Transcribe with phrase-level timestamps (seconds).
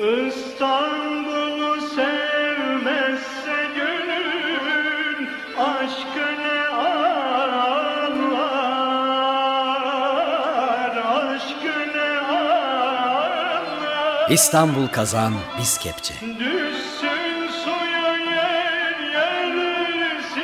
[0.00, 7.36] İstanbul'u sevmezse gönül aşkı ne anlar
[10.96, 13.60] aşkı ne anlar
[14.30, 16.14] İstanbul kazan biz kepçe.
[16.14, 18.98] Düşsün suya yer
[19.80, 20.40] yersin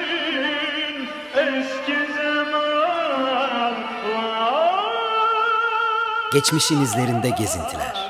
[1.37, 3.75] eski zamanlar
[6.33, 8.06] Geçmişin izlerinde gezintiler.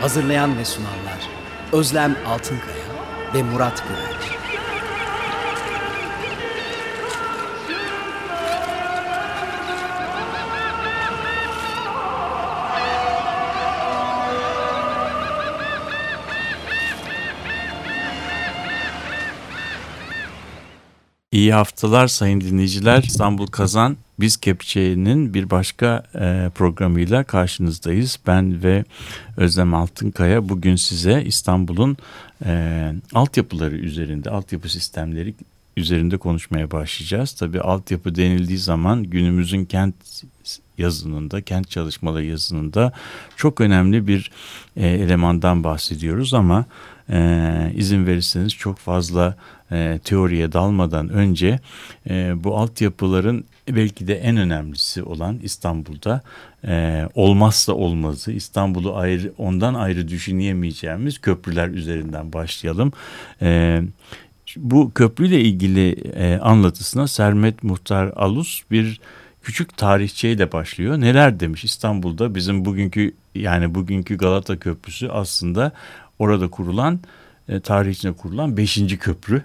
[0.00, 1.28] Hazırlayan ve sunanlar
[1.72, 2.84] Özlem Altınkaya
[3.34, 4.39] ve Murat Güvenç.
[21.32, 23.02] İyi haftalar sayın dinleyiciler.
[23.02, 28.18] İstanbul Kazan Biz Kepçe'nin bir başka e, programıyla karşınızdayız.
[28.26, 28.84] Ben ve
[29.36, 31.96] Özlem Altınkaya bugün size İstanbul'un
[32.44, 35.34] e, altyapıları üzerinde, altyapı sistemleri
[35.76, 37.32] üzerinde konuşmaya başlayacağız.
[37.32, 39.94] Tabii altyapı denildiği zaman günümüzün kent
[40.78, 42.92] yazınında, kent çalışmaları yazınında
[43.36, 44.30] çok önemli bir
[44.76, 46.64] e, elemandan bahsediyoruz ama
[47.10, 49.36] e, izin verirseniz çok fazla
[49.72, 51.60] e, teoriye dalmadan önce
[52.10, 56.22] e, bu altyapıların belki de en önemlisi olan İstanbul'da
[56.66, 62.92] e, olmazsa olmazı İstanbul'u ayrı ondan ayrı düşünemeyeceğimiz köprüler üzerinden başlayalım.
[63.42, 63.82] E,
[64.56, 69.00] bu köprüyle ilgili e, anlatısına Sermet Muhtar Alus bir
[69.42, 71.00] küçük tarihçeyle başlıyor.
[71.00, 75.72] Neler demiş İstanbul'da bizim bugünkü yani bugünkü Galata Köprüsü aslında
[76.20, 77.00] orada kurulan
[77.48, 78.98] e, tarih içinde kurulan 5.
[78.98, 79.42] köprü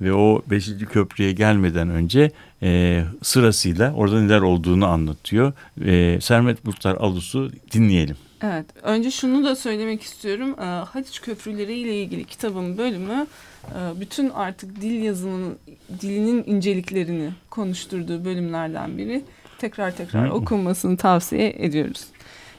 [0.00, 0.70] ve o 5.
[0.92, 2.30] köprüye gelmeden önce
[2.62, 5.52] e, sırasıyla orada neler olduğunu anlatıyor.
[5.84, 8.16] E, Sermet Muhtar Alus'u dinleyelim.
[8.44, 10.54] Evet, önce şunu da söylemek istiyorum.
[10.60, 13.26] E, Haliç Köprüleri ile ilgili kitabın bölümü
[13.64, 15.58] e, bütün artık dil yazımının,
[16.00, 19.24] dilinin inceliklerini konuşturduğu bölümlerden biri.
[19.58, 20.32] Tekrar tekrar Hı.
[20.32, 22.04] okunmasını tavsiye ediyoruz.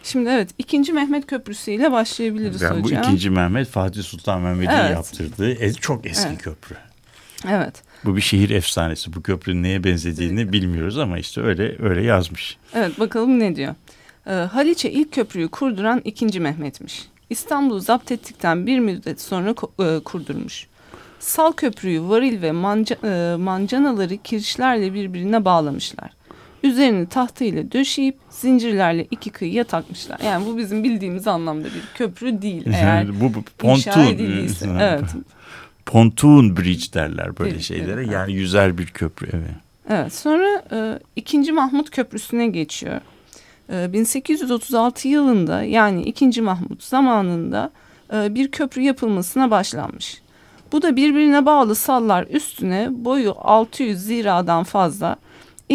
[0.03, 3.03] Şimdi evet ikinci Mehmet Köprüsü ile başlayabiliriz bu hocam.
[3.03, 4.91] ikinci Mehmet Fatih Sultan Mehmet'in Evet.
[4.91, 6.41] yaptırdığı e, çok eski Evet.
[6.41, 6.75] köprü.
[7.50, 7.84] Evet.
[8.06, 9.14] Bu bir şehir efsanesi.
[9.14, 12.58] Bu köprünün neye benzediğini bilmiyoruz ama işte öyle öyle yazmış.
[12.74, 13.75] Evet bakalım ne diyor.
[14.28, 16.40] Ee, Haliç'e ilk köprüyü kurduran 2.
[16.40, 17.02] Mehmet'miş.
[17.30, 19.50] İstanbul'u zapt ettikten bir müddet sonra
[19.80, 20.68] e, kurdurmuş.
[21.20, 26.09] Sal köprüyü varil ve manca, e, mancanaları kirişlerle birbirine bağlamışlar.
[26.63, 30.19] Üzerini tahta ile döşeyip zincirlerle iki kıyıya takmışlar.
[30.25, 34.06] Yani bu bizim bildiğimiz anlamda bir köprü değil eğer bu, bu pontoon.
[34.06, 34.69] edildiyse.
[34.81, 35.03] Evet.
[35.85, 38.02] Pontoon bridge derler böyle Evet, şeylere.
[38.02, 38.12] evet.
[38.12, 39.50] Yani yüzer bir köprü evet.
[39.90, 41.52] Evet sonra e, 2.
[41.52, 43.02] Mahmut Köprüsü'ne geçiyor.
[43.69, 46.41] E, 1836 yılında yani 2.
[46.41, 47.72] Mahmut zamanında
[48.13, 50.22] e, bir köprü yapılmasına başlanmış.
[50.72, 55.16] Bu da birbirine bağlı sallar üstüne boyu 600 ziradan fazla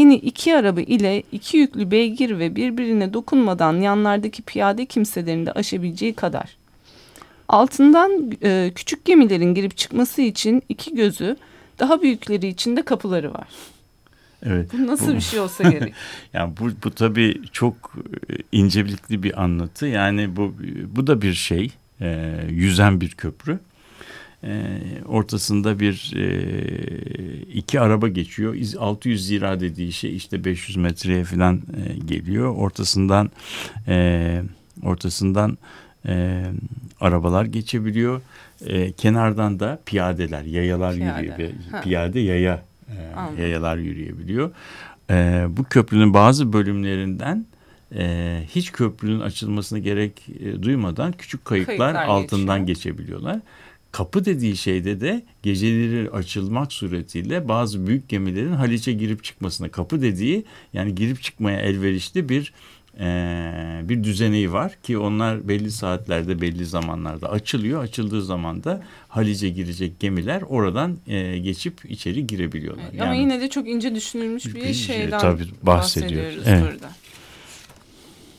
[0.00, 6.14] eni iki araba ile iki yüklü beygir ve birbirine dokunmadan yanlardaki piyade kimselerin de aşabileceği
[6.14, 6.56] kadar.
[7.48, 11.36] Altından e, küçük gemilerin girip çıkması için iki gözü,
[11.78, 13.48] daha büyükleri için de kapıları var.
[14.42, 14.70] Evet.
[14.72, 15.94] Bu nasıl bir şey olsa gerek?
[16.32, 17.96] Yani bu, bu tabii çok
[18.30, 19.86] e, incelikli bir anlatı.
[19.86, 20.54] Yani bu
[20.96, 21.72] bu da bir şey.
[22.00, 23.58] e, yüzen bir köprü.
[24.44, 24.78] E,
[25.08, 28.54] ortasında bir e, iki araba geçiyor.
[28.54, 32.54] İz- 600 zira dediği şey işte 500 metreye falan e, geliyor.
[32.56, 33.30] Ortasından
[33.88, 34.42] e,
[34.82, 35.58] ortasından
[36.06, 36.44] e,
[37.00, 38.20] arabalar geçebiliyor.
[38.66, 41.22] E, kenardan da piyadeler, yayalar Piyade.
[41.22, 41.50] yürüyor.
[41.70, 41.80] Ha.
[41.80, 43.40] Piyade yaya e, Anladım.
[43.42, 44.50] yayalar yürüyebiliyor.
[45.10, 47.46] E, bu köprünün bazı bölümlerinden
[47.94, 52.96] e, hiç köprünün açılmasına gerek e, duymadan küçük kayıklar, Kayıklar altından geçiyor.
[52.96, 53.40] geçebiliyorlar.
[53.92, 60.44] Kapı dediği şeyde de geceleri açılmak suretiyle bazı büyük gemilerin Haliç'e girip çıkmasına kapı dediği
[60.72, 62.52] yani girip çıkmaya elverişli bir
[63.00, 63.06] e,
[63.82, 67.82] bir düzeneği var ki onlar belli saatlerde belli zamanlarda açılıyor.
[67.82, 72.84] Açıldığı zaman da Haliç'e girecek gemiler oradan e, geçip içeri girebiliyorlar.
[73.00, 76.22] Ama yine de çok ince düşünülmüş bir, Bir şey, şeyden tabii bahsediyor.
[76.22, 76.62] bahsediyoruz Evet.
[76.62, 76.90] burada.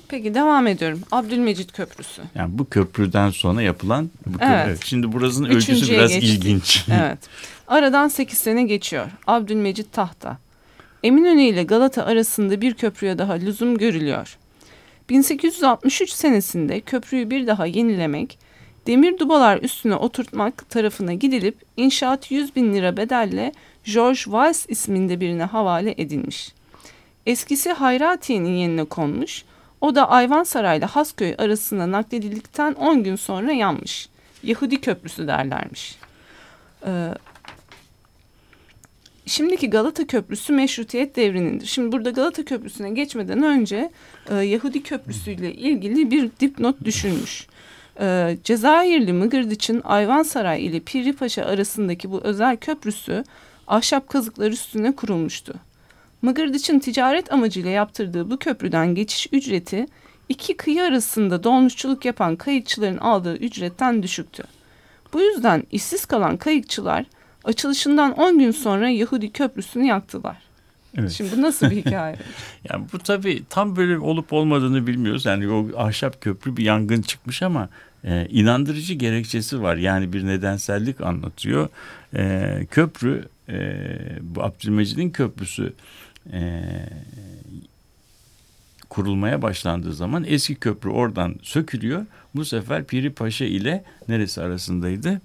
[0.09, 1.01] Peki devam ediyorum.
[1.11, 2.21] Abdülmecit Köprüsü.
[2.35, 4.45] Yani bu köprüden sonra yapılan bu köprü.
[4.65, 4.79] Evet.
[4.85, 6.29] Şimdi burasının ölçüsü Üçüncüye biraz geçtik.
[6.29, 6.85] ilginç.
[7.01, 7.19] Evet.
[7.67, 9.05] Aradan 8 sene geçiyor.
[9.27, 10.37] Abdülmecit tahta.
[11.03, 14.37] Eminönü ile Galata arasında bir köprüye daha lüzum görülüyor.
[15.09, 18.37] 1863 senesinde köprüyü bir daha yenilemek,
[18.87, 23.51] Demir dubalar üstüne oturtmak tarafına gidilip inşaat 100 bin lira bedelle
[23.93, 26.53] George Weiss isminde birine havale edilmiş.
[27.25, 29.43] Eskisi Hayratiye'nin yerine konmuş,
[29.81, 34.09] o da Ayvansaray ile Hasköy arasında nakledildikten 10 gün sonra yanmış.
[34.43, 35.95] Yahudi Köprüsü derlermiş.
[36.85, 37.13] Ee,
[39.25, 41.65] şimdiki Galata Köprüsü meşrutiyet devrinindir.
[41.65, 43.91] Şimdi burada Galata Köprüsü'ne geçmeden önce
[44.29, 47.47] e, Yahudi Köprüsü ile ilgili bir dipnot düşülmüş.
[47.99, 53.23] E, Cezayirli Mıgırdıç'ın Ayvansaray ile Piri arasındaki bu özel köprüsü
[53.67, 55.53] ahşap kazıklar üstüne kurulmuştu.
[56.21, 59.85] Mıgırdıç'ın ticaret amacıyla yaptırdığı bu köprüden geçiş ücreti
[60.29, 64.43] iki kıyı arasında dolmuşçuluk yapan kayıkçıların aldığı ücretten düşüktü.
[65.13, 67.05] Bu yüzden işsiz kalan kayıkçılar
[67.43, 70.37] açılışından 10 gün sonra Yahudi köprüsünü yaktılar.
[70.97, 71.11] Evet.
[71.11, 72.15] Şimdi bu nasıl bir hikaye?
[72.69, 75.25] Yani bu tabii tam böyle olup olmadığını bilmiyoruz.
[75.25, 77.69] Yani o ahşap köprü bir yangın çıkmış ama
[78.03, 79.75] e, inandırıcı gerekçesi var.
[79.75, 81.69] Yani bir nedensellik anlatıyor.
[82.15, 83.87] E, köprü e,
[84.21, 85.73] bu Abdülmecid'in köprüsü
[86.33, 86.61] e,
[88.89, 92.05] kurulmaya başlandığı zaman eski köprü oradan sökülüyor.
[92.35, 95.21] Bu sefer Piri Paşa ile neresi arasındaydı?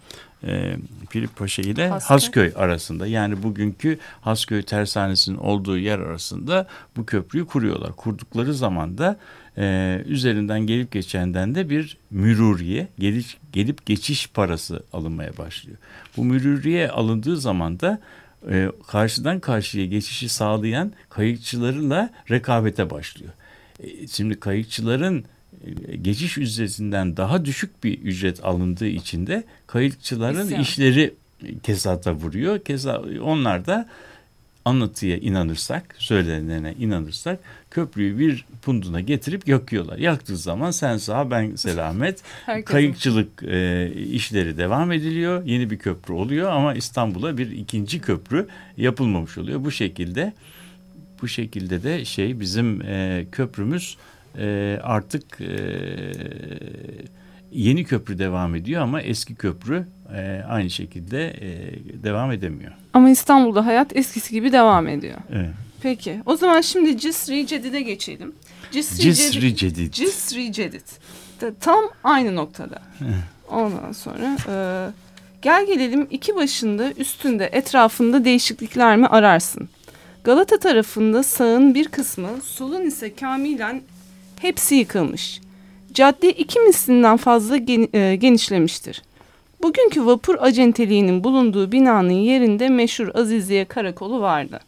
[0.46, 0.76] Ee,
[1.10, 2.08] Piri Paşa ile Hasköy.
[2.08, 3.06] Hasköy arasında.
[3.06, 6.66] Yani bugünkü Hasköy tersanesinin olduğu yer arasında
[6.96, 7.92] bu köprüyü kuruyorlar.
[7.92, 9.16] Kurdukları zaman da
[9.58, 15.78] e, üzerinden gelip geçenden de bir müruriye gelip, gelip geçiş parası alınmaya başlıyor.
[16.16, 18.00] Bu müruriye alındığı zaman da
[18.50, 23.32] e, karşıdan karşıya geçişi sağlayan kayıkçılarla rekabete başlıyor.
[23.81, 25.25] E, Şimdi kayıkçıların
[25.88, 30.61] e, geçiş ücretinden daha düşük bir ücret alındığı için de kayıkçıların İsyan.
[30.61, 31.14] işleri
[31.62, 32.58] kesata vuruyor.
[32.58, 33.88] Keza onlar da
[34.64, 37.38] anlatıya inanırsak, söylenene inanırsak
[37.70, 39.99] köprüyü bir punduna getirip yakıyorlar.
[39.99, 42.22] Yaktığı zaman sen sağ ben selamet.
[42.64, 45.44] Kayıkçılık e, işleri devam ediliyor.
[45.44, 48.46] Yeni bir köprü oluyor ama İstanbul'a bir ikinci köprü
[48.76, 49.64] yapılmamış oluyor.
[49.64, 50.32] Bu şekilde
[51.22, 53.96] bu şekilde de şey bizim e, köprümüz
[54.38, 55.56] e, artık e,
[57.54, 59.86] yeni köprü devam ediyor ama eski köprü
[60.16, 61.72] e, aynı şekilde e,
[62.02, 62.72] devam edemiyor.
[62.92, 65.16] Ama İstanbul'da hayat eskisi gibi devam ediyor.
[65.32, 65.50] Evet.
[65.82, 68.32] Peki o zaman şimdi Cisri Cedid'e geçelim.
[68.70, 69.92] Cisri, Cisri Cedid.
[69.92, 70.86] Cisri Cedid.
[71.40, 72.82] Ta- Tam aynı noktada.
[73.48, 74.54] Ondan sonra e,
[75.42, 79.68] gel gelelim iki başında üstünde etrafında değişiklikler mi ararsın?
[80.24, 83.82] Galata tarafında sağın bir kısmı solun ise kamilen
[84.40, 85.40] hepsi yıkılmış.
[85.94, 89.02] Cadde iki mislinden fazla e, genişlemiştir.
[89.62, 94.61] Bugünkü vapur acenteliğinin bulunduğu binanın yerinde meşhur Aziziye Karakolu vardı.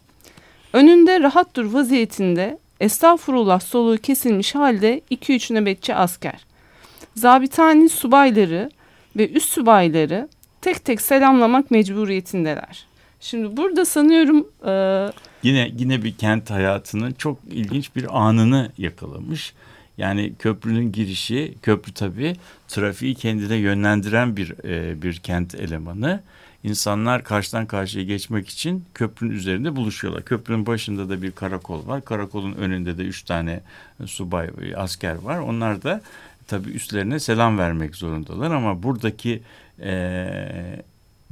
[0.73, 6.45] Önünde rahat dur vaziyetinde estağfurullah soluğu kesilmiş halde 2-3 nöbetçi asker.
[7.15, 8.69] Zabitani subayları
[9.15, 10.29] ve üst subayları
[10.61, 12.85] tek tek selamlamak mecburiyetindeler.
[13.19, 14.73] Şimdi burada sanıyorum e,
[15.43, 19.53] Yine yine bir kent hayatının çok ilginç bir anını yakalamış.
[19.97, 22.35] Yani köprünün girişi, köprü tabii
[22.67, 26.21] trafiği kendine yönlendiren bir e, bir kent elemanı.
[26.63, 30.23] İnsanlar karşıdan karşıya geçmek için köprünün üzerinde buluşuyorlar.
[30.23, 32.05] Köprünün başında da bir karakol var.
[32.05, 33.61] Karakolun önünde de üç tane
[34.05, 35.39] subay, e, asker var.
[35.39, 36.01] Onlar da
[36.47, 39.41] tabii üstlerine selam vermek zorundalar ama buradaki
[39.81, 40.83] e,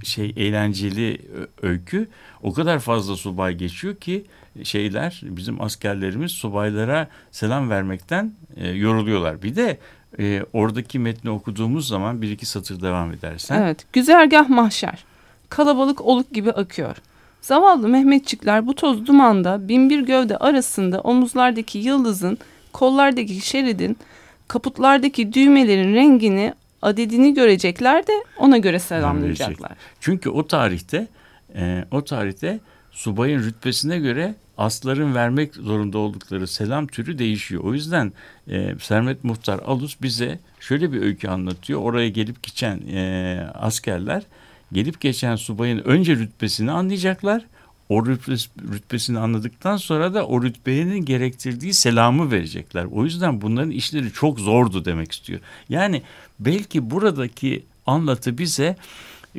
[0.04, 1.22] şey eğlenceli
[1.62, 2.08] öykü
[2.44, 4.26] o kadar fazla subay geçiyor ki
[4.64, 9.42] şeyler bizim askerlerimiz subaylara selam vermekten e, yoruluyorlar.
[9.42, 9.78] Bir de
[10.20, 15.06] e, oradaki metni okuduğumuz zaman bir iki satır devam edersen evet güzergah mahşer
[15.50, 16.96] kalabalık oluk gibi akıyor.
[17.42, 22.38] Zavallı Mehmetçikler bu toz dumanda binbir gövde arasında omuzlardaki yıldızın,
[22.74, 23.98] kollardaki şeridin,
[24.48, 26.54] kaputlardaki düğmelerin rengini,
[26.86, 29.72] adedini görecekler de ona göre selamlayacaklar.
[30.00, 31.08] Çünkü o tarihte
[31.56, 32.60] e, o tarihte
[32.92, 37.64] subayın rütbesine göre asların vermek zorunda oldukları selam türü değişiyor.
[37.64, 38.14] O yüzden
[38.50, 41.82] e, Sermet Muhtar Alus bize şöyle bir öykü anlatıyor.
[41.82, 44.24] Oraya gelip geçen e, askerler
[44.72, 47.46] gelip geçen subayın önce rütbesini anlayacaklar.
[47.90, 52.86] O rütbes- rütbesini anladıktan sonra da o rütbenin gerektirdiği selamı verecekler.
[52.92, 55.40] O yüzden bunların işleri çok zordu demek istiyor.
[55.70, 56.02] Yani
[56.40, 58.76] belki buradaki anlatı bize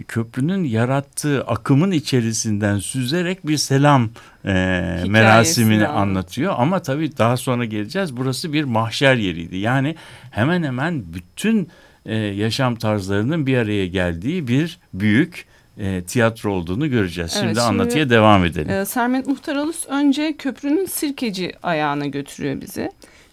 [0.09, 4.11] köprünün yarattığı akımın içerisinden süzerek bir selam
[4.45, 4.50] e,
[5.09, 6.03] merasimini anlatıyor.
[6.03, 6.55] anlatıyor.
[6.59, 8.17] Ama tabii daha sonra geleceğiz.
[8.17, 9.57] Burası bir mahşer yeriydi.
[9.57, 9.97] Yani
[10.31, 11.69] hemen hemen bütün
[12.07, 15.47] e, yaşam tarzlarının bir araya geldiği bir büyük
[15.78, 17.33] e, tiyatro olduğunu göreceğiz.
[17.35, 18.71] Evet, şimdi, şimdi, anlatıya devam edelim.
[18.71, 22.90] Ee, Sermet Muhtaralus önce köprünün sirkeci ayağına götürüyor bizi.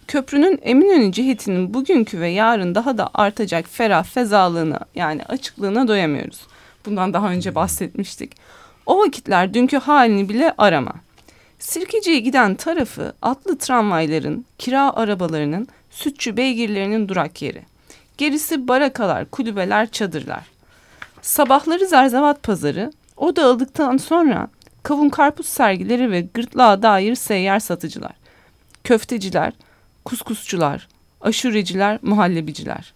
[0.08, 6.40] köprünün Eminönü cihetinin bugünkü ve yarın daha da artacak ferah fezalığına yani açıklığına doyamıyoruz.
[6.86, 8.32] Bundan daha önce bahsetmiştik.
[8.86, 10.92] O vakitler dünkü halini bile arama.
[11.58, 17.62] Sirkeci'ye giden tarafı atlı tramvayların, kira arabalarının, sütçü beygirlerinin durak yeri.
[18.18, 20.53] Gerisi barakalar, kulübeler, çadırlar.
[21.24, 24.48] Sabahları Zerzevat pazarı, o dağıldıktan sonra
[24.82, 28.12] kavun karpuz sergileri ve gırtlağa dair seyyar satıcılar.
[28.84, 29.52] Köfteciler,
[30.04, 30.88] kuskusçular,
[31.20, 32.94] aşureciler, muhallebiciler.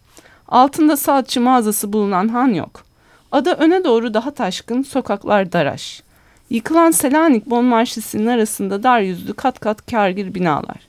[0.49, 2.85] Altında saatçi mağazası bulunan han yok.
[3.33, 6.03] Ada öne doğru daha taşkın, sokaklar daraş.
[6.51, 10.89] Yıkılan Selanik Bonmarşisi'nin arasında dar yüzlü kat kat kargir binalar.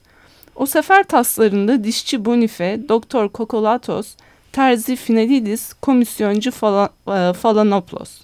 [0.55, 4.15] O sefer taslarında dişçi Bonife, Doktor Kokolatos,
[4.59, 8.21] terzi Finalidis, komisyoncu Fala, e, Falanoplos.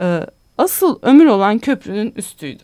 [0.00, 0.26] E,
[0.58, 2.62] asıl ömür olan köprünün üstüydü.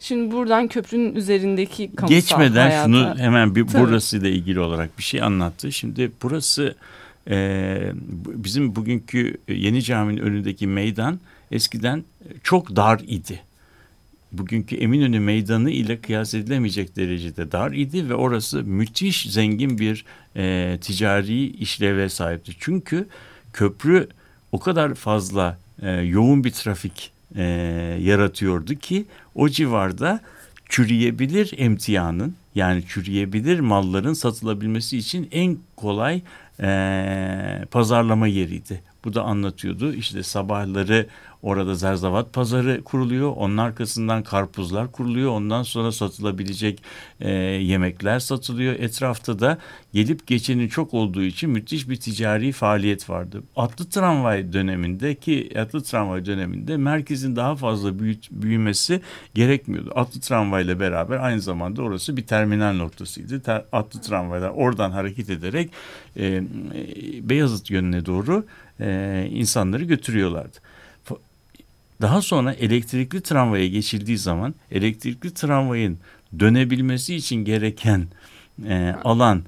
[0.00, 2.84] Şimdi buradan köprünün üzerindeki kamusal Geçmeden hayata...
[2.84, 3.82] şunu hemen bir Tabii.
[3.82, 5.72] burasıyla ilgili olarak bir şey anlattı.
[5.72, 6.74] Şimdi burası
[7.30, 11.20] e, bizim bugünkü Yeni Cami'nin önündeki meydan
[11.50, 12.04] eskiden
[12.42, 13.40] çok dar idi.
[14.38, 20.04] Bugünkü Eminönü Meydanı ile kıyas edilemeyecek derecede dar idi ve orası müthiş zengin bir
[20.36, 22.52] e, ticari işleve sahipti.
[22.58, 23.08] Çünkü
[23.52, 24.08] köprü
[24.52, 27.42] o kadar fazla e, yoğun bir trafik e,
[28.02, 30.20] yaratıyordu ki o civarda
[30.68, 36.22] çürüyebilir emtianın yani çürüyebilir malların satılabilmesi için en kolay
[36.60, 38.82] e, pazarlama yeriydi.
[39.04, 39.94] Bu da anlatıyordu.
[39.94, 41.06] İşte sabahları
[41.46, 43.32] orada zerzavat pazarı kuruluyor.
[43.36, 45.30] Onun arkasından karpuzlar kuruluyor.
[45.30, 46.82] Ondan sonra satılabilecek
[47.20, 48.74] e, yemekler satılıyor.
[48.74, 49.58] Etrafta da
[49.92, 53.42] gelip geçenin çok olduğu için müthiş bir ticari faaliyet vardı.
[53.56, 59.00] Atlı tramvay dönemindeki atlı tramvay döneminde merkezin daha fazla büyüt, büyümesi
[59.34, 59.92] gerekmiyordu.
[59.94, 63.40] Atlı tramvayla beraber aynı zamanda orası bir terminal noktasıydı.
[63.40, 65.70] Ter, atlı tramvaylar oradan hareket ederek
[66.16, 66.42] e, e,
[67.28, 68.44] Beyazıt yönüne doğru
[68.80, 70.58] e, insanları götürüyorlardı.
[72.00, 75.98] Daha sonra elektrikli tramvaya geçildiği zaman elektrikli tramvayın
[76.38, 78.06] dönebilmesi için gereken
[78.68, 79.42] e, alan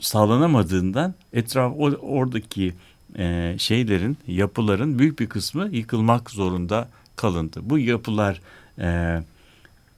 [0.00, 2.74] sağlanamadığından etraf o- oradaki
[3.18, 7.60] e, şeylerin yapıların büyük bir kısmı yıkılmak zorunda kalındı.
[7.62, 8.40] Bu yapılar
[8.78, 9.20] e,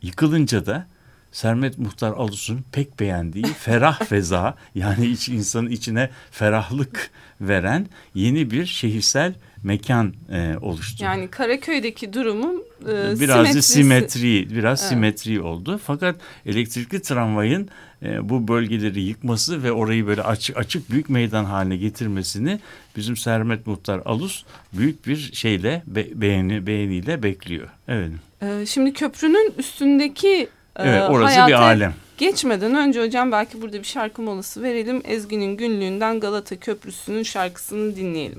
[0.03, 0.87] yıkılınca da
[1.33, 8.67] Sermet Muhtar Alus'un pek beğendiği ferah feza yani iç, insanın içine ferahlık veren yeni bir
[8.67, 11.05] şehirsel mekan e, oluştu.
[11.05, 13.73] Yani Karaköy'deki durumun e, biraz simetrisi.
[13.73, 14.89] simetri, biraz Evet.
[14.89, 15.81] simetri oldu.
[15.85, 16.17] Fakat
[16.47, 17.69] elektrikli tramvayın
[18.03, 22.61] e, bu bölgeleri yıkması ve orayı böyle açık açık büyük meydan haline getirmesini
[22.97, 27.69] bizim Sermet Muhtar Alus büyük bir şeyle be- beğeni beğeniyle bekliyor.
[27.89, 28.11] Evet.
[28.43, 31.95] E, şimdi köprünün üstündeki e, Evet, orası hayata bir alem.
[32.19, 35.03] Geçmeden önce hocam belki burada bir şarkı molası verelim.
[35.05, 38.39] Ezgi'nin günlüğünden Galata Köprüsü'nün şarkısını dinleyelim.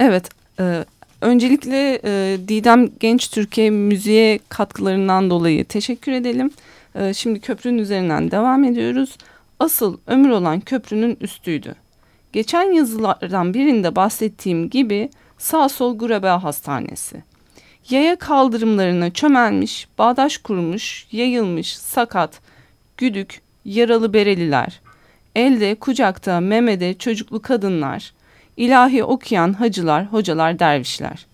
[0.00, 0.28] Evet,
[0.60, 0.84] e,
[1.20, 6.50] öncelikle e, Didem Genç Türkiye müziğe katkılarından dolayı teşekkür edelim.
[6.94, 9.18] E, şimdi köprünün üzerinden devam ediyoruz.
[9.60, 11.74] Asıl ömür olan köprünün üstüydü.
[12.32, 17.22] Geçen yazılardan birinde bahsettiğim gibi sağ sol Gurebe Hastanesi.
[17.90, 22.40] Yaya kaldırımlarına çömelmiş, bağdaş kurmuş, yayılmış, sakat,
[22.96, 24.80] güdük, yaralı bereliler,
[25.36, 28.12] elde, kucakta, memede çocuklu kadınlar,
[28.58, 31.26] ilahi okuyan hacılar, hocalar, dervişler.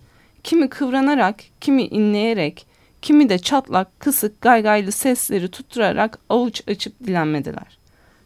[0.45, 2.67] Kimi kıvranarak, kimi inleyerek,
[3.03, 7.79] kimi de çatlak, kısık, gaygaylı sesleri tutturarak avuç açıp dilenmediler.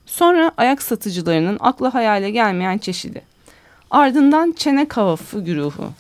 [0.06, 3.22] Sonra ayak satıcılarının akla hayale gelmeyen çeşidi.
[3.90, 5.90] Ardından çene kavafı güruhu,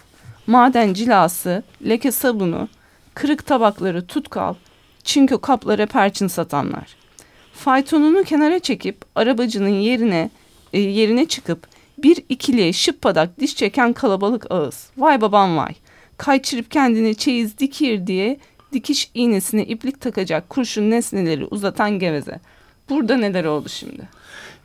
[0.46, 2.68] maden cilası, leke sabunu,
[3.14, 4.54] kırık tabakları tutkal,
[5.04, 6.96] çinko kaplara perçin satanlar.
[7.52, 10.30] Faytonunu kenara çekip arabacının yerine
[10.72, 14.90] e, yerine çıkıp bir ikiliye şıppadak diş çeken kalabalık ağız.
[14.96, 15.74] Vay babam vay.
[16.16, 18.38] Kayçırıp kendine çeyiz dikir diye
[18.72, 22.40] dikiş iğnesine iplik takacak kurşun nesneleri uzatan geveze.
[22.88, 24.02] Burada neler oldu şimdi?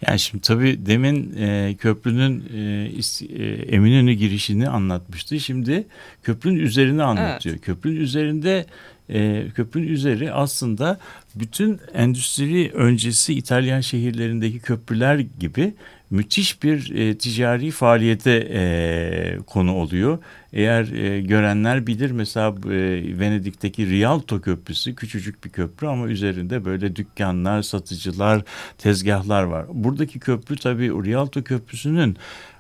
[0.08, 5.40] Yani şimdi tabii demin e, köprünün e, e, Eminönü girişini anlatmıştı.
[5.40, 5.88] Şimdi
[6.24, 7.58] köprünün üzerini anlatıyor.
[7.58, 8.66] Köprünün üzerinde
[9.10, 11.00] e, köprünün üzeri aslında
[11.36, 15.74] bütün endüstri öncesi İtalyan şehirlerindeki köprüler gibi
[16.14, 20.20] müthiş bir e, ticari faaliyete e, konu oluyor.
[20.54, 26.96] Eğer e, görenler bilir mesela e, Venedik'teki Rialto Köprüsü küçücük bir köprü ama üzerinde böyle
[26.96, 28.44] dükkanlar, satıcılar,
[28.78, 29.66] tezgahlar var.
[29.70, 32.18] Buradaki köprü tabii Rialto Köprüsü'nün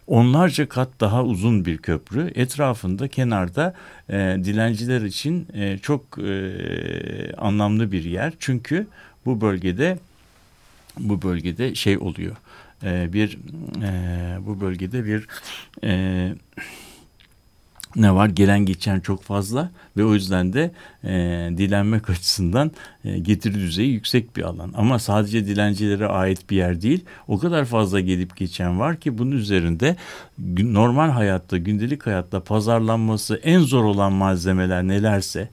[0.07, 2.31] onlarca kat daha uzun bir köprü.
[2.35, 3.73] Etrafında kenarda
[4.09, 8.33] e, dilenciler için e, çok e, anlamlı bir yer.
[8.39, 8.87] Çünkü
[9.25, 9.99] bu bölgede
[10.99, 12.35] bu bölgede şey oluyor.
[12.83, 13.37] E, bir
[13.83, 15.27] e, bu bölgede bir
[15.83, 16.33] e,
[17.95, 18.29] ne var?
[18.29, 20.71] Gelen geçen çok fazla ve o yüzden de
[21.03, 21.09] e,
[21.57, 22.71] dilenmek açısından
[23.05, 24.73] e, getiri düzeyi yüksek bir alan.
[24.75, 27.05] Ama sadece dilencilere ait bir yer değil.
[27.27, 29.95] O kadar fazla gelip geçen var ki bunun üzerinde
[30.57, 35.49] normal hayatta, gündelik hayatta pazarlanması en zor olan malzemeler nelerse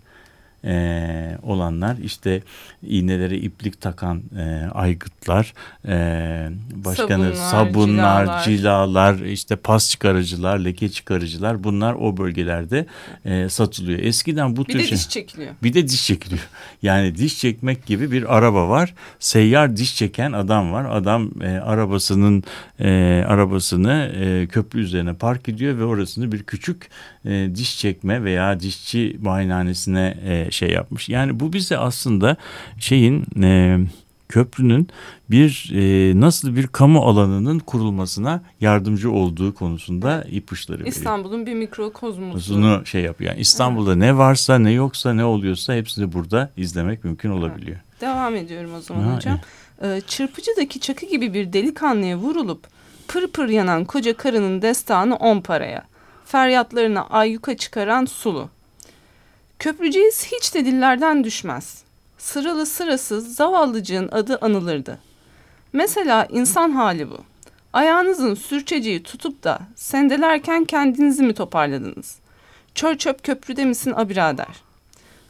[0.64, 2.42] e, olanlar işte
[2.82, 5.54] iğnelere iplik takan e, aygıtlar,
[5.88, 8.44] e, başkanı Sabunlar, sabunlar, cilalar.
[8.44, 12.86] cilalar, işte pas çıkarıcılar, leke çıkarıcılar bunlar o bölgelerde
[13.24, 13.98] e, satılıyor.
[13.98, 15.54] Eskiden bu Bir tür de şey- diş çekiliyor.
[15.62, 16.48] bir de diş çekiliyor.
[16.82, 18.94] Yani diş çekmek gibi bir araba var.
[19.18, 20.84] Seyyar diş çeken adam var.
[20.96, 22.44] Adam e, arabasının
[22.80, 22.88] e,
[23.28, 26.88] arabasını e, köprü üzerine park ediyor ve orasını bir küçük
[27.24, 31.08] e, diş çekme veya dişçi muayenehanesine e, şey yapmış.
[31.08, 32.36] Yani bu bize aslında
[32.78, 33.78] şeyin e,
[34.28, 34.88] köprünün
[35.30, 40.96] bir e, nasıl bir kamu alanının kurulmasına yardımcı olduğu konusunda ipuçları veriyor.
[40.96, 42.36] İstanbul'un bir mikrokozmosu.
[42.36, 43.30] Uzunu şey yapıyor.
[43.30, 47.76] Yani İstanbul'da ne varsa ne yoksa ne oluyorsa hepsini burada izlemek mümkün olabiliyor.
[48.00, 49.40] Devam ediyorum o zaman Ha, hocam.
[49.82, 52.66] Ee, çırpıcıdaki çakı gibi bir delikanlıya vurulup
[53.08, 55.82] pır pır yanan koca karının destanı on paraya.
[56.26, 58.48] Feryatlarını ayyuka çıkaran sulu.
[59.60, 61.82] Köprüceğiz hiç de dillerden düşmez.
[62.18, 64.98] Sıralı sırasız zavallıcığın adı anılırdı.
[65.72, 67.18] Mesela insan hali bu.
[67.72, 72.18] Ayağınızın sürçeceği tutup da sendelerken kendinizi mi toparladınız?
[72.74, 74.62] Çör çöp köprüde misin a birader?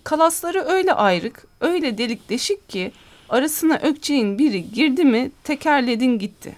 [0.04, 2.92] Kalasları öyle ayrık, öyle delik deşik ki
[3.28, 6.56] arasına ökçeğin biri girdi mi tekerledin gitti.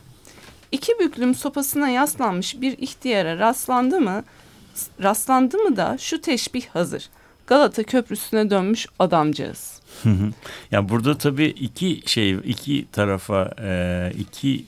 [0.72, 4.24] İki büklüm sopasına yaslanmış bir ihtiyara rastlandı mı,
[5.02, 7.08] rastlandı mı da şu teşbih hazır.
[7.46, 9.80] Galata Köprüsü'ne dönmüş adamcağız.
[10.70, 14.64] Ya burada tabii iki şey iki tarafa e, iki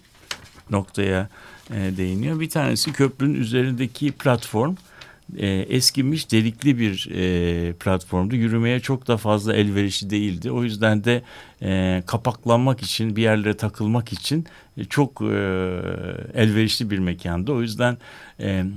[0.71, 1.29] noktaya
[1.71, 2.41] e, değiniyor.
[2.41, 4.75] Bir tanesi köprünün üzerindeki platform
[5.37, 7.09] e, eskimiş delikli bir
[7.73, 8.37] platformdu.
[8.37, 10.51] Yürümeye çok da fazla elverişli değildi.
[10.51, 11.23] O yüzden de
[12.07, 14.47] kapaklanmak için bir yerlere takılmak için
[14.91, 15.23] çok
[16.35, 17.53] elverişli bir mekandı.
[17.53, 17.99] O yüzden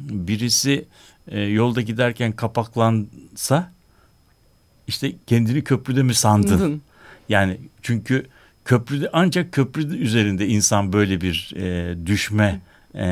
[0.10, 0.86] birisi
[1.32, 3.77] yolda giderken kapaklansa
[4.88, 6.60] işte kendini köprüde mi sandın?
[6.60, 6.82] Dın.
[7.30, 8.26] Yani çünkü
[8.66, 12.62] köprüde ancak köprü üzerinde insan böyle bir e, düşme
[12.96, 13.08] e,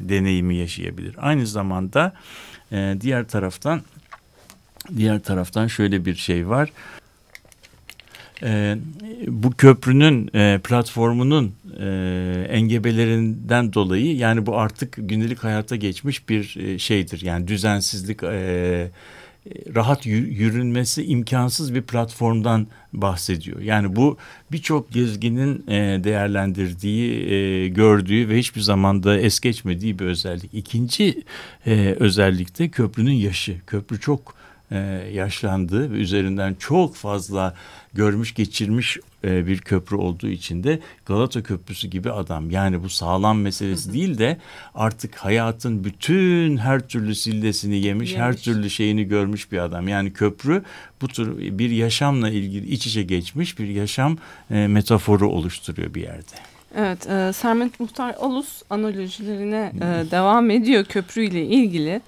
[0.00, 1.14] deneyimi yaşayabilir.
[1.18, 2.12] Aynı zamanda
[2.72, 3.82] e, diğer taraftan
[4.96, 6.70] diğer taraftan şöyle bir şey var.
[8.42, 8.76] E,
[9.26, 16.78] bu köprünün e, platformunun e, engebelerinden dolayı yani bu artık gündelik hayata geçmiş bir e,
[16.78, 17.22] şeydir.
[17.22, 18.90] Yani düzensizlik e,
[19.74, 23.60] rahat yü- yürünmesi imkansız bir platformdan bahsediyor.
[23.60, 24.18] Yani bu
[24.52, 30.54] birçok gezginin e, değerlendirdiği, e, gördüğü ve hiçbir zamanda es geçmediği bir özellik.
[30.54, 31.22] İkinci
[31.66, 33.56] e, özellik de köprünün yaşı.
[33.66, 34.42] Köprü çok
[35.12, 37.54] yaşlandı ve üzerinden çok fazla
[37.94, 42.50] görmüş geçirmiş e, bir köprü olduğu için de Galata Köprüsü gibi adam.
[42.50, 44.38] Yani bu sağlam meselesi değil de
[44.74, 48.42] artık hayatın bütün her türlü sillesini yemiş, her Yemiş.
[48.42, 49.88] türlü şeyini görmüş bir adam.
[49.88, 50.62] Yani köprü
[51.00, 54.18] bu tür bir yaşamla ilgili iç içe geçmiş bir yaşam
[54.50, 56.36] e, metaforu oluşturuyor bir yerde.
[56.76, 62.00] Evet, e, Sermet Muhtar Alus analojilerine e, devam ediyor köprüyle ilgili.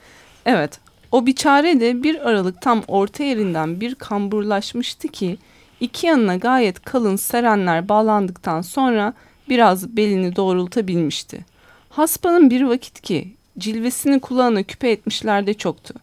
[0.47, 0.81] Evet,
[1.13, 5.39] o biçare de bir aralık tam orta yerinden bir kamburlaşmıştı ki
[5.81, 9.15] iki yanına gayet kalın serenler bağlandıktan sonra
[9.49, 11.45] biraz belini doğrultabilmişti.
[11.91, 15.95] Haspanın bir vakit ki cilvesini kulağına küpe etmişler de çoktu.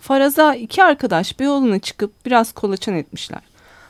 [0.00, 3.40] Faraza iki arkadaş Beyoğlu'na çıkıp biraz kolaçan etmişler.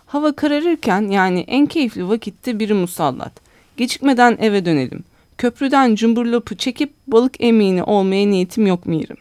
[0.06, 3.32] Hava kararırken yani en keyifli vakitte biri musallat.
[3.76, 5.04] Gecikmeden eve dönelim.
[5.38, 9.16] Köprüden cumburlopu çekip balık emeğini olmaya niyetim yok mirim.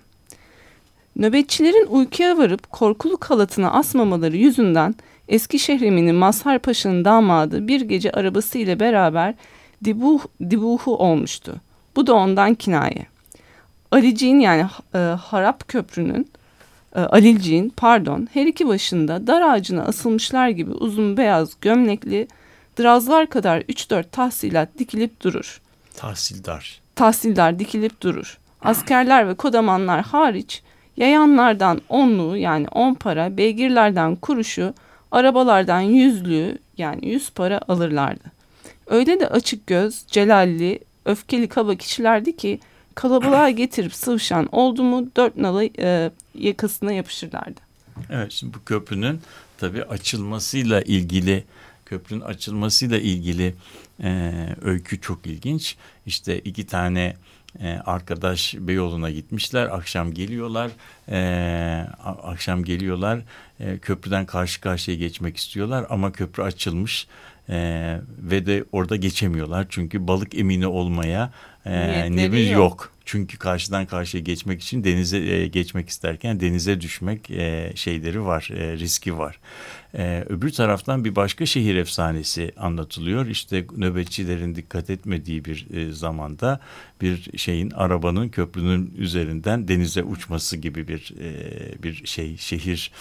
[1.16, 4.96] Nöbetçilerin uykuya varıp korkulu kalatına asmamaları yüzünden
[5.28, 9.34] Eskişehir'iminin Mazhar Paşa'nın damadı bir gece arabasıyla beraber
[9.84, 11.56] dibuh, dibuhu olmuştu.
[11.96, 13.06] Bu da ondan kinaye.
[13.92, 16.32] Aliciğin yani e, Harap Köprü'nün
[16.96, 22.28] e, Alilciğin pardon her iki başında dar ağacına asılmışlar gibi uzun beyaz gömlekli
[22.80, 25.62] drazlar kadar 3-4 tahsilat dikilip durur.
[25.96, 26.82] Tahsildar.
[26.96, 28.38] Tahsildar dikilip durur.
[28.62, 30.62] Askerler ve kodamanlar hariç
[30.98, 34.74] yayanlardan onluğu yani on para, beygirlerden kuruşu,
[35.14, 38.24] arabalardan yüzlüğü yani yüz para alırlardı.
[38.88, 42.60] Öyle de açık göz, celalli, öfkeli kaba kişilerdi ki
[42.96, 47.60] kalabalığa getirip sıvışan oldu mu dört nala e, yakasına yapışırlardı.
[48.10, 49.22] Evet şimdi bu köprünün
[49.58, 51.44] tabii açılmasıyla ilgili
[51.86, 53.56] köprünün açılmasıyla ilgili
[54.04, 55.76] e, öykü çok ilginç.
[56.06, 57.16] İşte iki tane
[57.60, 59.66] e, arkadaş Beyoğlu'na gitmişler.
[59.66, 60.72] Akşam geliyorlar.
[61.10, 61.88] E,
[62.24, 63.20] akşam geliyorlar.
[63.60, 67.08] E, köprüden karşı karşıya geçmek istiyorlar ama köprü açılmış.
[67.50, 67.56] E,
[68.18, 69.66] ve de orada geçemiyorlar.
[69.70, 71.32] Çünkü balık emini olmaya
[71.66, 72.60] e, niyetimiz yok.
[72.60, 72.93] yok.
[73.06, 78.78] Çünkü karşıdan karşıya geçmek için denize e, geçmek isterken denize düşmek e, şeyleri var, e,
[78.78, 79.40] riski var.
[79.98, 83.26] E, öbür taraftan bir başka şehir efsanesi anlatılıyor.
[83.26, 86.60] İşte nöbetçilerin dikkat etmediği bir e, zamanda
[87.02, 92.92] bir şeyin arabanın köprünün üzerinden denize uçması gibi bir e, bir şey şehir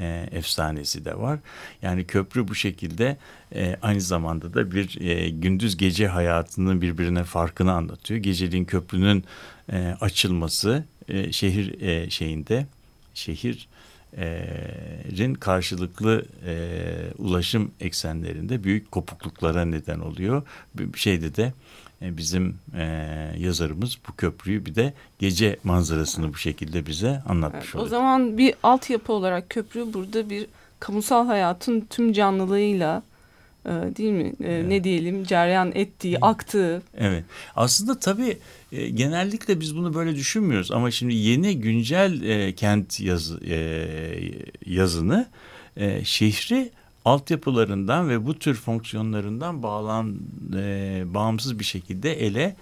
[0.00, 1.38] e, efsanesi de var.
[1.82, 3.16] Yani köprü bu şekilde
[3.54, 8.20] e, aynı zamanda da bir e, gündüz gece hayatının birbirine farkını anlatıyor.
[8.20, 9.24] Geceliğin köprünün
[9.72, 12.66] e, açılması e, şehir e, şeyinde
[13.14, 13.68] şehir
[15.16, 16.54] rin karşılıklı e,
[17.18, 20.42] ulaşım eksenlerinde büyük kopukluklara neden oluyor.
[20.74, 21.52] Bir şeyde de
[22.02, 22.84] e, bizim e,
[23.38, 27.90] yazarımız bu köprüyü bir de gece manzarasını bu şekilde bize anlatmış Evet, o oluyor.
[27.90, 30.46] zaman bir altyapı olarak köprü burada bir
[30.80, 33.02] kamusal hayatın tüm canlılığıyla
[33.66, 34.32] değil mi?
[34.44, 36.82] E, Ne diyelim cereyan ettiği, aktığı.
[36.98, 37.24] Evet.
[37.56, 38.38] Aslında tabii
[38.72, 43.56] e, genellikle biz bunu böyle düşünmüyoruz ama şimdi yeni güncel e, kent yazı, e,
[44.66, 45.26] yazını
[46.04, 46.70] şehri
[47.04, 50.16] altyapılarından ve bu tür fonksiyonlarından bağlan
[51.14, 52.56] bağımsız bir şekilde ele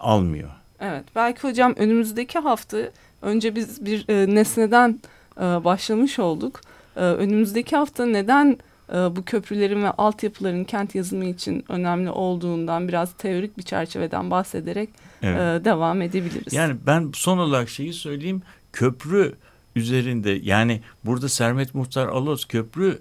[0.00, 0.50] almıyor.
[0.80, 2.78] Evet belki hocam önümüzdeki hafta
[3.22, 5.00] önce biz bir nesneden
[5.36, 6.60] başlamış olduk.
[6.96, 8.58] Önümüzdeki hafta neden
[8.92, 14.88] bu köprülerin ve altyapıların kent yazımı için önemli olduğundan biraz teorik bir çerçeveden bahsederek
[15.22, 15.60] Evet.
[15.60, 16.52] e, devam edebiliriz.
[16.52, 18.42] Yani ben son olarak şeyi söyleyeyim.
[18.72, 19.34] Köprü
[19.76, 22.98] üzerinde yani burada Sermet Muhtar Alos köprü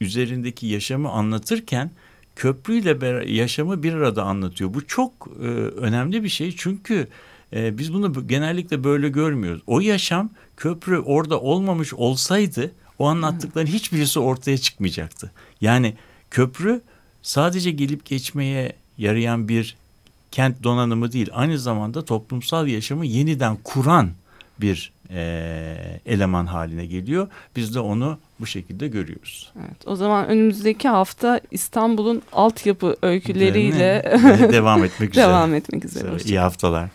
[0.00, 1.90] üzerindeki yaşamı anlatırken
[2.36, 4.74] köprüyle yaşamı bir arada anlatıyor.
[4.74, 5.44] Bu çok e,
[5.76, 7.08] önemli bir şey çünkü
[7.52, 9.62] e, biz bunu bu- genellikle böyle görmüyoruz.
[9.66, 15.30] O yaşam köprü orada olmamış olsaydı o anlattıkların hiçbirisi ortaya çıkmayacaktı.
[15.60, 15.94] Yani
[16.30, 16.80] köprü
[17.22, 19.76] sadece gelip geçmeye yarayan bir
[20.30, 24.10] kent donanımı değil aynı zamanda toplumsal yaşamı yeniden kuran
[24.60, 27.28] bir e, eleman haline geliyor.
[27.56, 29.52] Biz de onu bu şekilde görüyoruz.
[29.58, 34.18] Evet, o zaman önümüzdeki hafta İstanbul'un altyapı öyküleriyle
[34.52, 35.24] devam etmek üzere.
[35.26, 36.08] devam etmek üzere.
[36.24, 36.90] İyi haftalar.